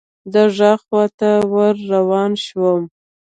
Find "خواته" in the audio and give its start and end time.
0.85-1.31